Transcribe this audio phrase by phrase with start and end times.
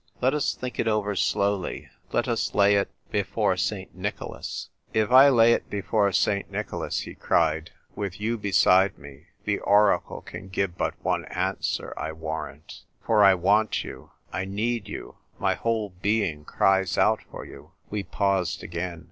[0.19, 3.93] Let us think it over slowly; let us lay it— before St.
[3.93, 6.51] Nicholas!"" O, ROMEO, ROMEO!" 2 1 7" If I lay it before St.
[6.51, 12.13] Nicholas," he cried," with you beside me, the oracle can give but one answer, I
[12.13, 12.81] warrant.
[13.05, 18.01] For I want 3'ou; I need you; my whole being cries out for you." We
[18.01, 18.99] paused again.